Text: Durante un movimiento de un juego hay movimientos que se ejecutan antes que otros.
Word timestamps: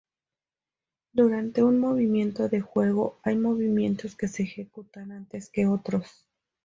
Durante 1.13 1.61
un 1.61 1.77
movimiento 1.79 2.49
de 2.49 2.57
un 2.57 2.63
juego 2.63 3.19
hay 3.21 3.37
movimientos 3.37 4.15
que 4.15 4.27
se 4.27 4.41
ejecutan 4.41 5.11
antes 5.11 5.51
que 5.51 5.67
otros. 5.67 6.25